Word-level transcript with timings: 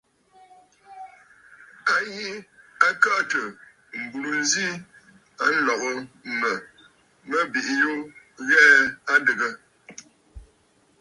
A 1.93 1.95
yi 2.13 2.27
a 2.85 2.87
kəʼə̀tə̀ 3.01 3.47
m̀burə 4.01 4.29
nzi 4.41 4.67
a 5.43 5.45
nlɔ̀gə 5.55 5.91
mə̀ 6.39 6.55
mə 7.29 7.37
bìʼiyu 7.51 7.91
ghɛɛ 8.47 8.69
a 9.11 9.13
adɨgə. 9.13 9.49